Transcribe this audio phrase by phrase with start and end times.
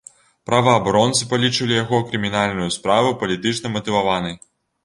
[0.49, 4.35] Праваабаронцы палічылі яго крымінальную справу палітычна матываванай.